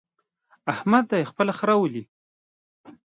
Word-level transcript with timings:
احمد 0.73 1.03
دې 1.11 1.19
خپل 1.31 1.47
خره 1.57 1.75
ولي. 1.77 2.03